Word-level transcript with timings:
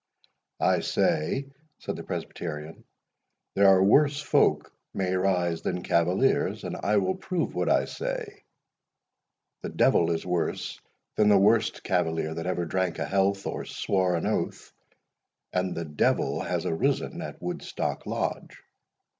"I 0.59 0.79
say," 0.79 1.45
said 1.77 1.95
the 1.95 2.01
Presbyterian, 2.03 2.85
"there 3.53 3.67
are 3.67 3.83
worse 3.83 4.19
folk 4.19 4.73
may 4.95 5.13
rise 5.13 5.61
than 5.61 5.83
cavaliers; 5.83 6.63
and 6.63 6.75
I 6.75 6.97
will 6.97 7.13
prove 7.13 7.53
what 7.53 7.69
I 7.69 7.85
say. 7.85 8.41
The 9.61 9.69
devil 9.69 10.09
is 10.09 10.25
worse 10.25 10.81
than 11.17 11.29
the 11.29 11.37
worst 11.37 11.83
cavalier 11.83 12.33
that 12.33 12.47
ever 12.47 12.65
drank 12.65 12.97
a 12.97 13.05
health, 13.05 13.45
or 13.45 13.63
swore 13.63 14.15
an 14.15 14.25
oath—and 14.25 15.75
the 15.75 15.85
devil 15.85 16.41
has 16.41 16.65
arisen 16.65 17.21
at 17.21 17.39
Woodstock 17.39 18.07
Lodge!" 18.07 18.59